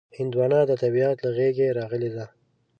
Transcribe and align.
هندوانه 0.17 0.59
د 0.69 0.71
طبیعت 0.83 1.17
له 1.23 1.29
غېږې 1.37 1.67
راغلې 1.77 2.09
ده. 2.15 2.25